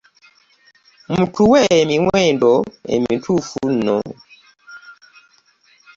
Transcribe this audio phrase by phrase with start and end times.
[1.15, 2.53] Mutuwe emiwendo
[2.95, 3.99] emituufu nno.